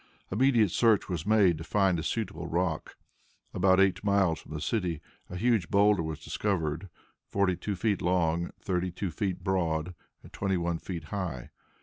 Immediate 0.31 0.71
search 0.71 1.07
was 1.07 1.27
made 1.27 1.59
to 1.59 1.63
find 1.63 1.99
a 1.99 2.03
suitable 2.03 2.47
rock. 2.47 2.97
About 3.53 3.79
eight 3.79 4.03
miles 4.03 4.39
from 4.39 4.51
the 4.51 4.59
city 4.59 4.99
a 5.29 5.35
huge 5.37 5.69
boulder 5.69 6.01
was 6.01 6.23
discovered, 6.23 6.89
forty 7.27 7.55
two 7.55 7.75
feet 7.75 8.01
long, 8.01 8.49
thirty 8.59 8.89
four 8.89 9.11
feet 9.11 9.43
broad, 9.43 9.93
and 10.23 10.33
twenty 10.33 10.57
one 10.57 10.79
feet 10.79 11.03
high. 11.13 11.51